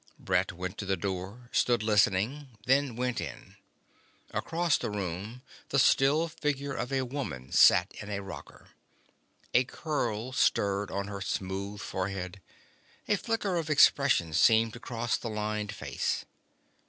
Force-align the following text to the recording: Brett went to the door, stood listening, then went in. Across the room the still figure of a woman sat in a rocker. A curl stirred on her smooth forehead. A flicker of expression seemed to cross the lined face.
Brett 0.17 0.51
went 0.51 0.79
to 0.79 0.85
the 0.87 0.97
door, 0.97 1.47
stood 1.51 1.83
listening, 1.83 2.57
then 2.65 2.95
went 2.95 3.21
in. 3.21 3.55
Across 4.31 4.79
the 4.79 4.89
room 4.89 5.43
the 5.69 5.77
still 5.77 6.27
figure 6.27 6.73
of 6.73 6.91
a 6.91 7.03
woman 7.05 7.51
sat 7.51 7.93
in 8.01 8.09
a 8.09 8.21
rocker. 8.23 8.69
A 9.53 9.63
curl 9.63 10.31
stirred 10.31 10.89
on 10.89 11.07
her 11.07 11.21
smooth 11.21 11.81
forehead. 11.81 12.41
A 13.07 13.15
flicker 13.15 13.57
of 13.57 13.69
expression 13.69 14.33
seemed 14.33 14.73
to 14.73 14.79
cross 14.79 15.17
the 15.17 15.29
lined 15.29 15.71
face. 15.71 16.25